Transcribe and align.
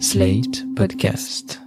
Slate 0.00 0.64
Podcast. 0.74 1.60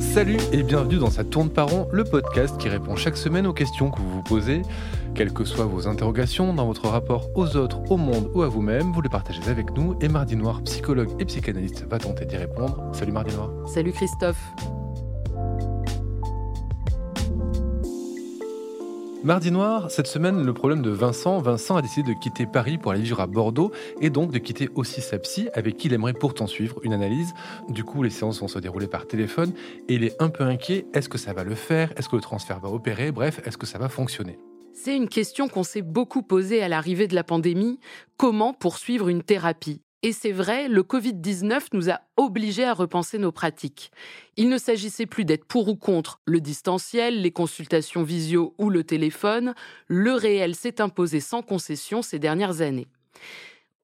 Salut 0.00 0.38
et 0.52 0.62
bienvenue 0.64 0.96
dans 0.96 1.10
sa 1.10 1.22
tourne 1.22 1.50
par 1.50 1.68
rond, 1.68 1.88
le 1.92 2.02
podcast 2.04 2.58
qui 2.58 2.68
répond 2.68 2.96
chaque 2.96 3.16
semaine 3.16 3.46
aux 3.46 3.52
questions 3.52 3.90
que 3.90 4.00
vous 4.00 4.10
vous 4.10 4.22
posez. 4.22 4.62
Quelles 5.14 5.32
que 5.32 5.44
soient 5.44 5.66
vos 5.66 5.86
interrogations 5.86 6.52
dans 6.52 6.66
votre 6.66 6.88
rapport 6.88 7.30
aux 7.36 7.56
autres, 7.56 7.80
au 7.90 7.96
monde 7.96 8.30
ou 8.34 8.42
à 8.42 8.48
vous-même, 8.48 8.92
vous 8.92 9.02
les 9.02 9.08
partagez 9.08 9.42
avec 9.48 9.70
nous 9.76 9.96
et 10.00 10.08
Mardi 10.08 10.34
Noir, 10.34 10.62
psychologue 10.64 11.10
et 11.20 11.24
psychanalyste, 11.24 11.86
va 11.88 11.98
tenter 11.98 12.24
d'y 12.24 12.36
répondre. 12.36 12.82
Salut 12.92 13.12
Mardi 13.12 13.34
Noir. 13.36 13.50
Salut 13.68 13.92
Christophe. 13.92 14.42
Mardi 19.22 19.50
Noir, 19.50 19.90
cette 19.90 20.06
semaine, 20.06 20.46
le 20.46 20.54
problème 20.54 20.80
de 20.80 20.88
Vincent. 20.88 21.40
Vincent 21.40 21.76
a 21.76 21.82
décidé 21.82 22.14
de 22.14 22.18
quitter 22.18 22.46
Paris 22.46 22.78
pour 22.78 22.92
aller 22.92 23.02
vivre 23.02 23.20
à 23.20 23.26
Bordeaux 23.26 23.70
et 24.00 24.08
donc 24.08 24.30
de 24.30 24.38
quitter 24.38 24.70
aussi 24.76 25.02
sa 25.02 25.18
psy 25.18 25.50
avec 25.52 25.76
qui 25.76 25.88
il 25.88 25.92
aimerait 25.92 26.14
pourtant 26.14 26.46
suivre 26.46 26.80
une 26.84 26.94
analyse. 26.94 27.34
Du 27.68 27.84
coup, 27.84 28.02
les 28.02 28.08
séances 28.08 28.40
vont 28.40 28.48
se 28.48 28.58
dérouler 28.58 28.86
par 28.86 29.06
téléphone 29.06 29.52
et 29.88 29.94
il 29.96 30.04
est 30.04 30.16
un 30.22 30.30
peu 30.30 30.44
inquiet. 30.44 30.86
Est-ce 30.94 31.10
que 31.10 31.18
ça 31.18 31.34
va 31.34 31.44
le 31.44 31.54
faire? 31.54 31.92
Est-ce 31.98 32.08
que 32.08 32.16
le 32.16 32.22
transfert 32.22 32.60
va 32.60 32.70
opérer? 32.70 33.12
Bref, 33.12 33.42
est-ce 33.44 33.58
que 33.58 33.66
ça 33.66 33.78
va 33.78 33.90
fonctionner? 33.90 34.38
C'est 34.72 34.96
une 34.96 35.08
question 35.08 35.48
qu'on 35.48 35.64
s'est 35.64 35.82
beaucoup 35.82 36.22
posée 36.22 36.62
à 36.62 36.68
l'arrivée 36.68 37.06
de 37.06 37.14
la 37.14 37.24
pandémie. 37.24 37.78
Comment 38.16 38.54
poursuivre 38.54 39.10
une 39.10 39.22
thérapie? 39.22 39.82
Et 40.02 40.12
c'est 40.12 40.32
vrai, 40.32 40.68
le 40.68 40.82
Covid-19 40.82 41.60
nous 41.74 41.90
a 41.90 42.00
obligés 42.16 42.64
à 42.64 42.72
repenser 42.72 43.18
nos 43.18 43.32
pratiques. 43.32 43.90
Il 44.36 44.48
ne 44.48 44.56
s'agissait 44.56 45.04
plus 45.04 45.26
d'être 45.26 45.44
pour 45.44 45.68
ou 45.68 45.76
contre 45.76 46.20
le 46.24 46.40
distanciel, 46.40 47.20
les 47.20 47.32
consultations 47.32 48.02
visio 48.02 48.54
ou 48.56 48.70
le 48.70 48.82
téléphone. 48.82 49.54
Le 49.88 50.12
réel 50.12 50.54
s'est 50.54 50.80
imposé 50.80 51.20
sans 51.20 51.42
concession 51.42 52.00
ces 52.00 52.18
dernières 52.18 52.62
années. 52.62 52.88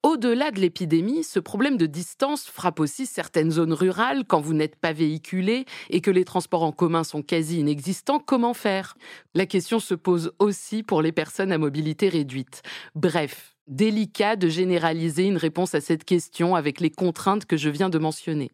Au-delà 0.02 0.52
de 0.52 0.60
l'épidémie, 0.60 1.24
ce 1.24 1.40
problème 1.40 1.76
de 1.76 1.86
distance 1.86 2.46
frappe 2.46 2.80
aussi 2.80 3.06
certaines 3.06 3.50
zones 3.50 3.72
rurales 3.72 4.24
quand 4.24 4.40
vous 4.40 4.54
n'êtes 4.54 4.76
pas 4.76 4.92
véhiculé 4.92 5.66
et 5.90 6.00
que 6.00 6.12
les 6.12 6.24
transports 6.24 6.62
en 6.62 6.70
commun 6.70 7.02
sont 7.02 7.22
quasi 7.22 7.58
inexistants. 7.58 8.20
Comment 8.20 8.54
faire? 8.54 8.96
La 9.34 9.46
question 9.46 9.80
se 9.80 9.94
pose 9.94 10.32
aussi 10.38 10.82
pour 10.82 11.02
les 11.02 11.12
personnes 11.12 11.50
à 11.50 11.58
mobilité 11.58 12.08
réduite. 12.08 12.62
Bref, 12.94 13.55
délicat 13.68 14.36
de 14.36 14.48
généraliser 14.48 15.24
une 15.24 15.36
réponse 15.36 15.74
à 15.74 15.80
cette 15.80 16.04
question 16.04 16.54
avec 16.54 16.80
les 16.80 16.90
contraintes 16.90 17.46
que 17.46 17.56
je 17.56 17.68
viens 17.68 17.88
de 17.88 17.98
mentionner. 17.98 18.50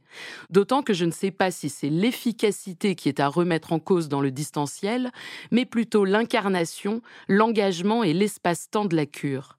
D'autant 0.51 0.83
que 0.83 0.95
je 0.95 1.05
ne 1.05 1.11
sais 1.11 1.31
pas 1.31 1.51
si 1.51 1.69
c'est 1.69 1.91
l'efficacité 1.91 2.95
qui 2.95 3.09
est 3.09 3.21
à 3.21 3.29
remettre 3.29 3.73
en 3.73 3.79
cause 3.79 4.09
dans 4.09 4.21
le 4.21 4.31
distanciel, 4.31 5.11
mais 5.51 5.65
plutôt 5.65 6.05
l'incarnation, 6.05 7.03
l'engagement 7.29 8.03
et 8.03 8.13
l'espace-temps 8.13 8.87
de 8.87 8.97
la 8.97 9.07
cure. 9.07 9.59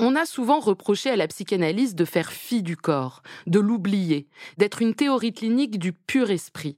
On 0.00 0.16
a 0.16 0.24
souvent 0.24 0.60
reproché 0.60 1.10
à 1.10 1.16
la 1.16 1.28
psychanalyse 1.28 1.94
de 1.94 2.04
faire 2.04 2.32
fi 2.32 2.62
du 2.62 2.76
corps, 2.76 3.22
de 3.46 3.60
l'oublier, 3.60 4.26
d'être 4.58 4.82
une 4.82 4.94
théorie 4.94 5.32
clinique 5.32 5.78
du 5.78 5.92
pur 5.92 6.30
esprit. 6.30 6.76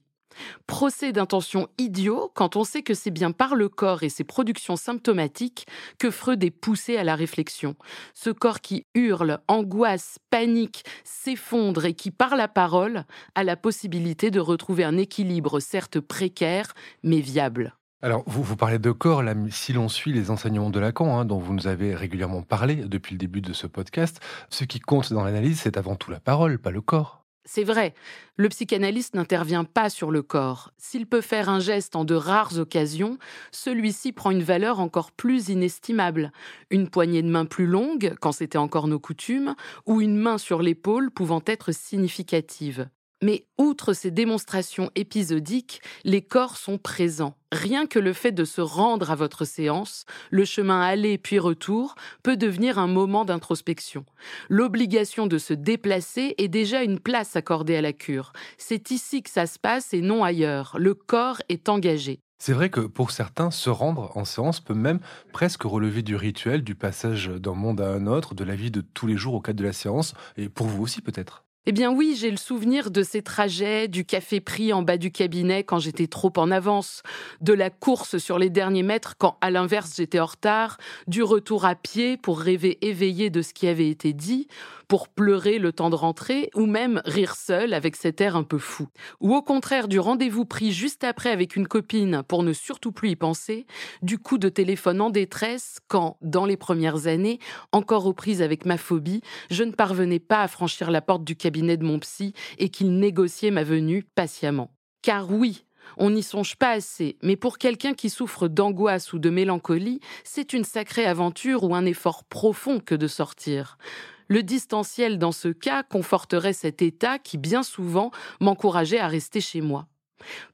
Procès 0.66 1.12
d'intention 1.12 1.68
idiot 1.78 2.30
quand 2.34 2.56
on 2.56 2.64
sait 2.64 2.82
que 2.82 2.94
c'est 2.94 3.10
bien 3.10 3.32
par 3.32 3.54
le 3.54 3.68
corps 3.68 4.02
et 4.02 4.08
ses 4.08 4.24
productions 4.24 4.76
symptomatiques 4.76 5.66
que 5.98 6.10
Freud 6.10 6.42
est 6.44 6.50
poussé 6.50 6.96
à 6.96 7.04
la 7.04 7.14
réflexion. 7.14 7.76
Ce 8.14 8.30
corps 8.30 8.60
qui 8.60 8.86
hurle, 8.94 9.40
angoisse, 9.48 10.18
panique, 10.30 10.84
s'effondre 11.04 11.84
et 11.84 11.94
qui, 11.94 12.10
par 12.10 12.36
la 12.36 12.48
parole, 12.48 13.04
a 13.34 13.44
la 13.44 13.56
possibilité 13.56 14.30
de 14.30 14.40
retrouver 14.40 14.84
un 14.84 14.96
équilibre 14.96 15.60
certes 15.60 16.00
précaire, 16.00 16.74
mais 17.02 17.20
viable. 17.20 17.74
Alors, 18.02 18.22
vous, 18.26 18.42
vous 18.42 18.56
parlez 18.56 18.78
de 18.78 18.92
corps, 18.92 19.22
si 19.50 19.72
l'on 19.72 19.88
suit 19.88 20.12
les 20.12 20.30
enseignements 20.30 20.70
de 20.70 20.78
Lacan, 20.78 21.18
hein, 21.18 21.24
dont 21.24 21.38
vous 21.38 21.54
nous 21.54 21.66
avez 21.66 21.94
régulièrement 21.94 22.42
parlé 22.42 22.76
depuis 22.76 23.14
le 23.14 23.18
début 23.18 23.40
de 23.40 23.52
ce 23.52 23.66
podcast, 23.66 24.20
ce 24.50 24.64
qui 24.64 24.80
compte 24.80 25.12
dans 25.12 25.24
l'analyse, 25.24 25.60
c'est 25.60 25.76
avant 25.76 25.96
tout 25.96 26.10
la 26.10 26.20
parole, 26.20 26.58
pas 26.58 26.70
le 26.70 26.82
corps. 26.82 27.25
C'est 27.48 27.62
vrai, 27.62 27.94
le 28.36 28.48
psychanalyste 28.48 29.14
n'intervient 29.14 29.62
pas 29.62 29.88
sur 29.88 30.10
le 30.10 30.20
corps. 30.20 30.72
S'il 30.78 31.06
peut 31.06 31.20
faire 31.20 31.48
un 31.48 31.60
geste 31.60 31.94
en 31.94 32.04
de 32.04 32.16
rares 32.16 32.58
occasions, 32.58 33.18
celui-ci 33.52 34.10
prend 34.10 34.32
une 34.32 34.42
valeur 34.42 34.80
encore 34.80 35.12
plus 35.12 35.48
inestimable. 35.48 36.32
Une 36.70 36.90
poignée 36.90 37.22
de 37.22 37.28
main 37.28 37.44
plus 37.44 37.66
longue, 37.66 38.14
quand 38.20 38.32
c'était 38.32 38.58
encore 38.58 38.88
nos 38.88 38.98
coutumes, 38.98 39.54
ou 39.86 40.00
une 40.00 40.16
main 40.16 40.38
sur 40.38 40.60
l'épaule 40.60 41.12
pouvant 41.12 41.42
être 41.46 41.70
significative. 41.70 42.88
Mais 43.22 43.46
outre 43.56 43.94
ces 43.94 44.10
démonstrations 44.10 44.90
épisodiques, 44.94 45.80
les 46.04 46.20
corps 46.20 46.58
sont 46.58 46.76
présents. 46.76 47.34
Rien 47.50 47.86
que 47.86 47.98
le 47.98 48.12
fait 48.12 48.32
de 48.32 48.44
se 48.44 48.60
rendre 48.60 49.10
à 49.10 49.14
votre 49.14 49.46
séance, 49.46 50.04
le 50.30 50.44
chemin 50.44 50.82
aller 50.82 51.16
puis 51.16 51.38
retour, 51.38 51.94
peut 52.22 52.36
devenir 52.36 52.78
un 52.78 52.88
moment 52.88 53.24
d'introspection. 53.24 54.04
L'obligation 54.50 55.26
de 55.26 55.38
se 55.38 55.54
déplacer 55.54 56.34
est 56.36 56.48
déjà 56.48 56.82
une 56.82 57.00
place 57.00 57.36
accordée 57.36 57.76
à 57.76 57.80
la 57.80 57.94
cure. 57.94 58.32
C'est 58.58 58.90
ici 58.90 59.22
que 59.22 59.30
ça 59.30 59.46
se 59.46 59.58
passe 59.58 59.94
et 59.94 60.02
non 60.02 60.22
ailleurs. 60.22 60.76
Le 60.78 60.92
corps 60.92 61.40
est 61.48 61.70
engagé. 61.70 62.20
C'est 62.38 62.52
vrai 62.52 62.68
que 62.68 62.80
pour 62.80 63.12
certains, 63.12 63.50
se 63.50 63.70
rendre 63.70 64.14
en 64.14 64.26
séance 64.26 64.60
peut 64.60 64.74
même 64.74 65.00
presque 65.32 65.62
relever 65.62 66.02
du 66.02 66.16
rituel, 66.16 66.62
du 66.62 66.74
passage 66.74 67.28
d'un 67.28 67.54
monde 67.54 67.80
à 67.80 67.88
un 67.88 68.06
autre, 68.06 68.34
de 68.34 68.44
la 68.44 68.54
vie 68.54 68.70
de 68.70 68.82
tous 68.82 69.06
les 69.06 69.16
jours 69.16 69.34
au 69.34 69.40
cadre 69.40 69.58
de 69.58 69.64
la 69.64 69.72
séance, 69.72 70.12
et 70.36 70.50
pour 70.50 70.66
vous 70.66 70.82
aussi 70.82 71.00
peut-être. 71.00 71.45
Eh 71.68 71.72
bien 71.72 71.90
oui, 71.90 72.16
j'ai 72.16 72.30
le 72.30 72.36
souvenir 72.36 72.92
de 72.92 73.02
ces 73.02 73.22
trajets, 73.22 73.88
du 73.88 74.04
café 74.04 74.38
pris 74.38 74.72
en 74.72 74.82
bas 74.82 74.98
du 74.98 75.10
cabinet 75.10 75.64
quand 75.64 75.80
j'étais 75.80 76.06
trop 76.06 76.32
en 76.36 76.52
avance, 76.52 77.02
de 77.40 77.52
la 77.52 77.70
course 77.70 78.18
sur 78.18 78.38
les 78.38 78.50
derniers 78.50 78.84
mètres 78.84 79.16
quand 79.18 79.36
à 79.40 79.50
l'inverse 79.50 79.94
j'étais 79.96 80.20
en 80.20 80.26
retard, 80.26 80.78
du 81.08 81.24
retour 81.24 81.64
à 81.64 81.74
pied 81.74 82.16
pour 82.18 82.38
rêver 82.38 82.78
éveillé 82.86 83.30
de 83.30 83.42
ce 83.42 83.52
qui 83.52 83.66
avait 83.66 83.88
été 83.88 84.12
dit, 84.12 84.46
pour 84.88 85.08
pleurer 85.08 85.58
le 85.58 85.72
temps 85.72 85.90
de 85.90 85.96
rentrer, 85.96 86.50
ou 86.54 86.66
même 86.66 87.02
rire 87.04 87.34
seul 87.34 87.74
avec 87.74 87.96
cet 87.96 88.20
air 88.20 88.36
un 88.36 88.44
peu 88.44 88.58
fou. 88.58 88.88
Ou 89.20 89.34
au 89.34 89.42
contraire 89.42 89.88
du 89.88 89.98
rendez-vous 89.98 90.44
pris 90.44 90.72
juste 90.72 91.04
après 91.04 91.30
avec 91.30 91.56
une 91.56 91.68
copine 91.68 92.22
pour 92.28 92.42
ne 92.42 92.52
surtout 92.52 92.92
plus 92.92 93.10
y 93.10 93.16
penser, 93.16 93.66
du 94.02 94.18
coup 94.18 94.38
de 94.38 94.48
téléphone 94.48 95.00
en 95.00 95.10
détresse 95.10 95.78
quand, 95.88 96.16
dans 96.22 96.46
les 96.46 96.56
premières 96.56 97.06
années, 97.06 97.38
encore 97.72 98.06
aux 98.06 98.12
prises 98.12 98.42
avec 98.42 98.64
ma 98.64 98.76
phobie, 98.76 99.22
je 99.50 99.64
ne 99.64 99.72
parvenais 99.72 100.20
pas 100.20 100.42
à 100.42 100.48
franchir 100.48 100.90
la 100.90 101.00
porte 101.00 101.24
du 101.24 101.36
cabinet 101.36 101.76
de 101.76 101.84
mon 101.84 101.98
psy 101.98 102.32
et 102.58 102.68
qu'il 102.68 102.98
négociait 102.98 103.50
ma 103.50 103.64
venue 103.64 104.04
patiemment. 104.14 104.70
Car 105.02 105.30
oui, 105.30 105.64
on 105.96 106.10
n'y 106.10 106.22
songe 106.22 106.56
pas 106.56 106.70
assez, 106.70 107.16
mais 107.22 107.36
pour 107.36 107.58
quelqu'un 107.58 107.94
qui 107.94 108.10
souffre 108.10 108.48
d'angoisse 108.48 109.12
ou 109.12 109.18
de 109.18 109.30
mélancolie, 109.30 110.00
c'est 110.24 110.52
une 110.52 110.64
sacrée 110.64 111.06
aventure 111.06 111.64
ou 111.64 111.74
un 111.74 111.84
effort 111.84 112.24
profond 112.24 112.80
que 112.80 112.94
de 112.94 113.06
sortir. 113.06 113.78
Le 114.28 114.42
distanciel, 114.42 115.18
dans 115.18 115.32
ce 115.32 115.48
cas, 115.48 115.82
conforterait 115.82 116.52
cet 116.52 116.82
état 116.82 117.18
qui, 117.18 117.38
bien 117.38 117.62
souvent, 117.62 118.10
m'encourageait 118.40 118.98
à 118.98 119.08
rester 119.08 119.40
chez 119.40 119.60
moi. 119.60 119.86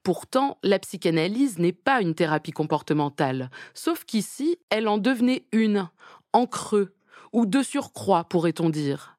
Pourtant, 0.03 0.59
la 0.63 0.79
psychanalyse 0.79 1.59
n'est 1.59 1.73
pas 1.73 2.01
une 2.01 2.15
thérapie 2.15 2.51
comportementale, 2.51 3.51
sauf 3.75 4.05
qu'ici, 4.05 4.59
elle 4.71 4.89
en 4.89 4.99
devenait 4.99 5.47
une, 5.53 5.89
en 6.33 6.47
creux, 6.47 6.95
ou 7.33 7.47
de 7.47 7.63
surcroît, 7.63 8.25
pourrait-on 8.25 8.71
dire. 8.71 9.17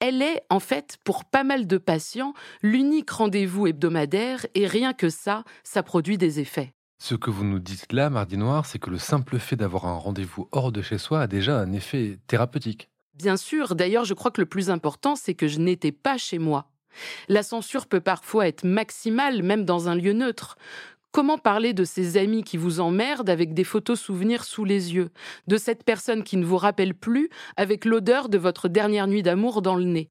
Elle 0.00 0.22
est, 0.22 0.42
en 0.48 0.60
fait, 0.60 0.98
pour 1.04 1.24
pas 1.24 1.44
mal 1.44 1.66
de 1.66 1.76
patients, 1.76 2.32
l'unique 2.62 3.10
rendez-vous 3.10 3.66
hebdomadaire 3.66 4.46
et 4.54 4.66
rien 4.66 4.92
que 4.92 5.10
ça, 5.10 5.44
ça 5.64 5.82
produit 5.82 6.18
des 6.18 6.40
effets. 6.40 6.72
Ce 7.00 7.14
que 7.14 7.30
vous 7.30 7.44
nous 7.44 7.58
dites 7.58 7.92
là, 7.92 8.10
Mardi 8.10 8.36
Noir, 8.36 8.66
c'est 8.66 8.78
que 8.78 8.90
le 8.90 8.98
simple 8.98 9.38
fait 9.38 9.56
d'avoir 9.56 9.86
un 9.86 9.94
rendez-vous 9.94 10.48
hors 10.52 10.72
de 10.72 10.82
chez 10.82 10.98
soi 10.98 11.22
a 11.22 11.26
déjà 11.26 11.58
un 11.58 11.72
effet 11.72 12.18
thérapeutique. 12.26 12.88
Bien 13.18 13.36
sûr, 13.36 13.74
d'ailleurs, 13.74 14.04
je 14.04 14.14
crois 14.14 14.30
que 14.30 14.40
le 14.40 14.46
plus 14.46 14.70
important, 14.70 15.16
c'est 15.16 15.34
que 15.34 15.48
je 15.48 15.58
n'étais 15.58 15.90
pas 15.90 16.18
chez 16.18 16.38
moi. 16.38 16.70
La 17.28 17.42
censure 17.42 17.86
peut 17.86 18.00
parfois 18.00 18.46
être 18.46 18.64
maximale, 18.64 19.42
même 19.42 19.64
dans 19.64 19.88
un 19.88 19.96
lieu 19.96 20.12
neutre. 20.12 20.56
Comment 21.10 21.36
parler 21.36 21.72
de 21.72 21.82
ces 21.82 22.16
amis 22.16 22.44
qui 22.44 22.56
vous 22.56 22.78
emmerdent 22.78 23.28
avec 23.28 23.54
des 23.54 23.64
photos 23.64 23.98
souvenirs 23.98 24.44
sous 24.44 24.64
les 24.64 24.94
yeux, 24.94 25.10
de 25.48 25.56
cette 25.56 25.82
personne 25.82 26.22
qui 26.22 26.36
ne 26.36 26.44
vous 26.44 26.58
rappelle 26.58 26.94
plus 26.94 27.28
avec 27.56 27.84
l'odeur 27.84 28.28
de 28.28 28.38
votre 28.38 28.68
dernière 28.68 29.08
nuit 29.08 29.24
d'amour 29.24 29.62
dans 29.62 29.74
le 29.74 29.84
nez? 29.84 30.10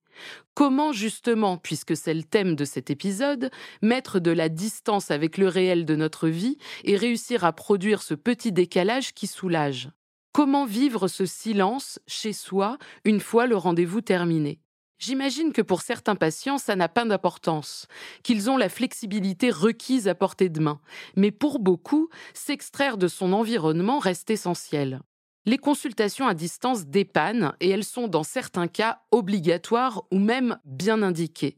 Comment 0.54 0.92
justement, 0.92 1.56
puisque 1.58 1.96
c'est 1.96 2.14
le 2.14 2.24
thème 2.24 2.56
de 2.56 2.66
cet 2.66 2.90
épisode, 2.90 3.52
mettre 3.82 4.20
de 4.20 4.32
la 4.32 4.50
distance 4.50 5.12
avec 5.12 5.38
le 5.38 5.48
réel 5.48 5.86
de 5.86 5.96
notre 5.96 6.28
vie 6.28 6.58
et 6.84 6.98
réussir 6.98 7.46
à 7.46 7.54
produire 7.54 8.02
ce 8.02 8.16
petit 8.16 8.52
décalage 8.52 9.14
qui 9.14 9.28
soulage? 9.28 9.92
Comment 10.38 10.66
vivre 10.66 11.08
ce 11.08 11.26
silence 11.26 11.98
chez 12.06 12.32
soi 12.32 12.78
une 13.06 13.20
fois 13.20 13.48
le 13.48 13.58
rendez-vous 13.58 14.02
terminé? 14.02 14.62
J'imagine 15.00 15.52
que 15.52 15.64
pour 15.64 15.82
certains 15.82 16.16
patients, 16.16 16.60
ça 16.60 16.76
n'a 16.76 16.88
pas 16.88 17.06
d'importance, 17.06 17.88
qu'ils 18.22 18.48
ont 18.48 18.56
la 18.56 18.70
flexibilité 18.70 19.50
requise 19.50 20.08
à 20.08 20.14
portée 20.14 20.50
de 20.50 20.60
main, 20.60 20.80
mais 21.16 21.32
pour 21.32 21.58
beaucoup, 21.58 22.10
s'extraire 22.36 23.00
de 23.00 23.08
son 23.08 23.34
environnement 23.34 23.98
reste 23.98 24.30
essentiel. 24.30 25.02
Les 25.46 25.58
consultations 25.58 26.28
à 26.28 26.36
distance 26.36 26.86
dépannent 26.86 27.56
et 27.60 27.70
elles 27.70 27.84
sont 27.84 28.08
dans 28.08 28.22
certains 28.22 28.68
cas 28.68 29.00
obligatoires 29.10 30.04
ou 30.12 30.20
même 30.20 30.60
bien 30.66 31.02
indiquées. 31.02 31.58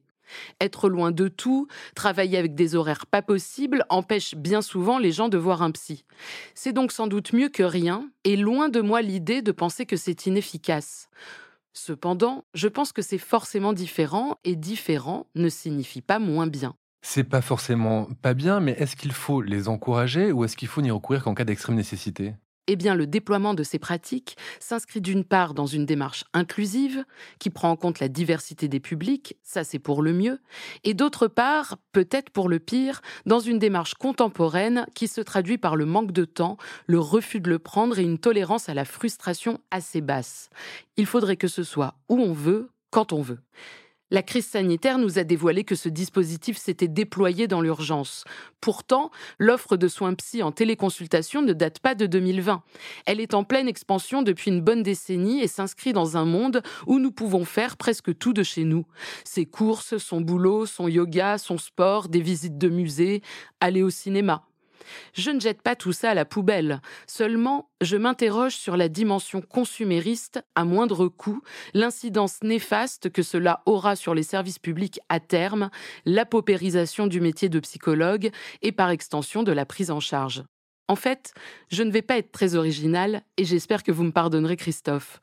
Être 0.61 0.89
loin 0.89 1.11
de 1.11 1.27
tout, 1.27 1.67
travailler 1.95 2.37
avec 2.37 2.55
des 2.55 2.75
horaires 2.75 3.05
pas 3.05 3.21
possibles, 3.21 3.85
empêche 3.89 4.35
bien 4.35 4.61
souvent 4.61 4.97
les 4.97 5.11
gens 5.11 5.29
de 5.29 5.37
voir 5.37 5.61
un 5.61 5.71
psy. 5.71 6.05
C'est 6.55 6.73
donc 6.73 6.91
sans 6.91 7.07
doute 7.07 7.33
mieux 7.33 7.49
que 7.49 7.63
rien, 7.63 8.09
et 8.23 8.35
loin 8.35 8.69
de 8.69 8.81
moi 8.81 9.01
l'idée 9.01 9.41
de 9.41 9.51
penser 9.51 9.85
que 9.85 9.97
c'est 9.97 10.25
inefficace. 10.25 11.09
Cependant, 11.73 12.45
je 12.53 12.67
pense 12.67 12.91
que 12.91 13.01
c'est 13.01 13.17
forcément 13.17 13.73
différent, 13.73 14.37
et 14.43 14.55
différent 14.55 15.27
ne 15.35 15.49
signifie 15.49 16.01
pas 16.01 16.19
moins 16.19 16.47
bien. 16.47 16.75
C'est 17.01 17.23
pas 17.23 17.41
forcément 17.41 18.09
pas 18.21 18.33
bien, 18.33 18.59
mais 18.59 18.73
est-ce 18.73 18.95
qu'il 18.95 19.13
faut 19.13 19.41
les 19.41 19.69
encourager 19.69 20.31
ou 20.31 20.43
est-ce 20.43 20.57
qu'il 20.57 20.67
faut 20.67 20.81
n'y 20.81 20.91
recourir 20.91 21.23
qu'en 21.23 21.33
cas 21.33 21.45
d'extrême 21.45 21.75
nécessité? 21.75 22.33
Eh 22.71 22.75
bien, 22.75 22.93
le 22.93 23.07
déploiement 23.07 23.55
de 23.55 23.63
ces 23.63 23.79
pratiques 23.79 24.37
s'inscrit 24.59 25.01
d'une 25.01 25.23
part 25.23 25.55
dans 25.55 25.65
une 25.65 25.87
démarche 25.87 26.23
inclusive, 26.33 27.03
qui 27.39 27.49
prend 27.49 27.71
en 27.71 27.75
compte 27.75 27.99
la 27.99 28.09
diversité 28.09 28.67
des 28.67 28.79
publics, 28.79 29.37
ça 29.41 29.63
c'est 29.63 29.79
pour 29.79 30.03
le 30.03 30.13
mieux, 30.13 30.39
et 30.83 30.93
d'autre 30.93 31.27
part, 31.27 31.77
peut-être 31.93 32.29
pour 32.29 32.47
le 32.47 32.59
pire, 32.59 33.01
dans 33.25 33.39
une 33.39 33.57
démarche 33.57 33.95
contemporaine 33.95 34.85
qui 34.93 35.07
se 35.07 35.21
traduit 35.21 35.57
par 35.57 35.75
le 35.75 35.85
manque 35.85 36.11
de 36.11 36.25
temps, 36.25 36.57
le 36.85 36.99
refus 36.99 37.39
de 37.39 37.49
le 37.49 37.57
prendre 37.57 37.97
et 37.97 38.03
une 38.03 38.19
tolérance 38.19 38.69
à 38.69 38.75
la 38.75 38.85
frustration 38.85 39.59
assez 39.71 40.01
basse. 40.01 40.51
Il 40.95 41.07
faudrait 41.07 41.37
que 41.37 41.47
ce 41.47 41.63
soit 41.63 41.95
où 42.07 42.19
on 42.19 42.33
veut, 42.33 42.69
quand 42.91 43.13
on 43.13 43.21
veut. 43.23 43.39
La 44.11 44.23
crise 44.23 44.47
sanitaire 44.47 44.97
nous 44.97 45.19
a 45.19 45.23
dévoilé 45.23 45.63
que 45.63 45.75
ce 45.75 45.87
dispositif 45.87 46.57
s'était 46.57 46.87
déployé 46.87 47.47
dans 47.47 47.61
l'urgence. 47.61 48.23
Pourtant, 48.59 49.11
l'offre 49.37 49.77
de 49.77 49.87
soins 49.87 50.15
psy 50.15 50.41
en 50.41 50.51
téléconsultation 50.51 51.43
ne 51.43 51.53
date 51.53 51.79
pas 51.79 51.93
de 51.93 52.07
2020. 52.07 52.63
Elle 53.05 53.19
est 53.19 53.35
en 53.35 53.43
pleine 53.43 53.67
expansion 53.67 54.23
depuis 54.23 54.49
une 54.49 54.61
bonne 54.61 54.81
décennie 54.81 55.41
et 55.41 55.47
s'inscrit 55.47 55.93
dans 55.93 56.17
un 56.17 56.25
monde 56.25 56.63
où 56.87 56.97
nous 56.97 57.11
pouvons 57.11 57.45
faire 57.45 57.77
presque 57.77 58.17
tout 58.17 58.33
de 58.33 58.41
chez 58.41 58.63
nous. 58.63 58.85
Ses 59.23 59.45
courses, 59.45 59.97
son 59.97 60.21
boulot, 60.21 60.65
son 60.65 60.87
yoga, 60.87 61.37
son 61.37 61.59
sport, 61.59 62.09
des 62.09 62.21
visites 62.21 62.57
de 62.57 62.69
musées, 62.69 63.21
aller 63.59 63.83
au 63.83 63.91
cinéma. 63.91 64.48
Je 65.13 65.31
ne 65.31 65.39
jette 65.39 65.61
pas 65.61 65.75
tout 65.75 65.93
ça 65.93 66.11
à 66.11 66.13
la 66.13 66.25
poubelle, 66.25 66.81
seulement 67.07 67.69
je 67.81 67.97
m'interroge 67.97 68.55
sur 68.55 68.77
la 68.77 68.89
dimension 68.89 69.41
consumériste 69.41 70.43
à 70.55 70.65
moindre 70.65 71.07
coût, 71.07 71.41
l'incidence 71.73 72.41
néfaste 72.43 73.09
que 73.09 73.23
cela 73.23 73.61
aura 73.65 73.95
sur 73.95 74.13
les 74.13 74.23
services 74.23 74.59
publics 74.59 74.99
à 75.09 75.19
terme, 75.19 75.69
la 76.05 76.25
paupérisation 76.25 77.07
du 77.07 77.21
métier 77.21 77.49
de 77.49 77.59
psychologue 77.59 78.31
et 78.61 78.71
par 78.71 78.89
extension 78.89 79.43
de 79.43 79.51
la 79.51 79.65
prise 79.65 79.91
en 79.91 79.99
charge. 79.99 80.43
En 80.87 80.95
fait, 80.95 81.33
je 81.69 81.83
ne 81.83 81.91
vais 81.91 82.01
pas 82.01 82.17
être 82.17 82.31
très 82.31 82.55
original 82.55 83.21
et 83.37 83.45
j'espère 83.45 83.83
que 83.83 83.91
vous 83.91 84.03
me 84.03 84.11
pardonnerez 84.11 84.57
Christophe. 84.57 85.19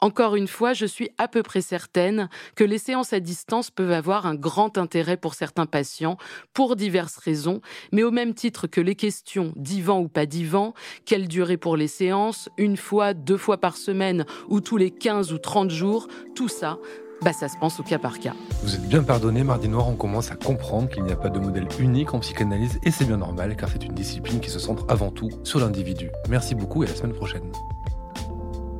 Encore 0.00 0.36
une 0.36 0.46
fois, 0.46 0.74
je 0.74 0.84
suis 0.84 1.10
à 1.16 1.26
peu 1.26 1.42
près 1.42 1.62
certaine 1.62 2.28
que 2.54 2.64
les 2.64 2.78
séances 2.78 3.14
à 3.14 3.20
distance 3.20 3.70
peuvent 3.70 3.92
avoir 3.92 4.26
un 4.26 4.34
grand 4.34 4.76
intérêt 4.76 5.16
pour 5.16 5.34
certains 5.34 5.64
patients, 5.64 6.18
pour 6.52 6.76
diverses 6.76 7.16
raisons, 7.16 7.60
mais 7.92 8.02
au 8.02 8.10
même 8.10 8.34
titre 8.34 8.66
que 8.66 8.80
les 8.80 8.94
questions 8.94 9.54
divan 9.56 10.00
ou 10.00 10.08
pas 10.08 10.26
divan, 10.26 10.74
quelle 11.06 11.28
durée 11.28 11.56
pour 11.56 11.78
les 11.78 11.88
séances, 11.88 12.50
une 12.58 12.76
fois, 12.76 13.14
deux 13.14 13.38
fois 13.38 13.56
par 13.58 13.76
semaine 13.78 14.26
ou 14.48 14.60
tous 14.60 14.76
les 14.76 14.90
15 14.90 15.32
ou 15.32 15.38
30 15.38 15.70
jours, 15.70 16.08
tout 16.34 16.48
ça, 16.48 16.78
bah 17.22 17.32
ça 17.32 17.48
se 17.48 17.56
pense 17.56 17.80
au 17.80 17.82
cas 17.82 17.98
par 17.98 18.18
cas. 18.18 18.34
Vous 18.62 18.74
êtes 18.74 18.86
bien 18.88 19.02
pardonné, 19.02 19.44
Mardi 19.44 19.68
Noir, 19.68 19.88
on 19.88 19.96
commence 19.96 20.30
à 20.30 20.36
comprendre 20.36 20.90
qu'il 20.90 21.04
n'y 21.04 21.12
a 21.12 21.16
pas 21.16 21.30
de 21.30 21.38
modèle 21.38 21.68
unique 21.78 22.12
en 22.12 22.20
psychanalyse 22.20 22.78
et 22.82 22.90
c'est 22.90 23.06
bien 23.06 23.16
normal 23.16 23.56
car 23.56 23.70
c'est 23.70 23.82
une 23.82 23.94
discipline 23.94 24.40
qui 24.40 24.50
se 24.50 24.58
centre 24.58 24.84
avant 24.88 25.10
tout 25.10 25.30
sur 25.42 25.58
l'individu. 25.58 26.10
Merci 26.28 26.54
beaucoup 26.54 26.82
et 26.82 26.86
à 26.86 26.90
la 26.90 26.96
semaine 26.96 27.14
prochaine. 27.14 27.50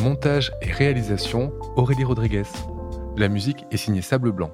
montage 0.00 0.52
et 0.62 0.70
réalisation 0.70 1.52
Aurélie 1.76 2.04
Rodriguez. 2.04 2.44
La 3.16 3.28
musique 3.28 3.64
est 3.70 3.76
signée 3.76 4.02
Sable 4.02 4.32
Blanc. 4.32 4.52